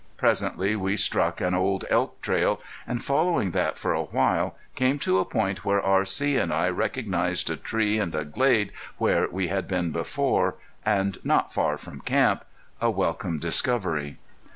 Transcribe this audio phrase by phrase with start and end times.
[0.17, 5.19] Presently we struck an old elk trail, and following that for a while, came to
[5.19, 6.37] a point where R.C.
[6.37, 11.53] and I recognized a tree and a glade where we had been before and not
[11.53, 12.43] far from camp
[12.81, 14.17] a welcome discovery.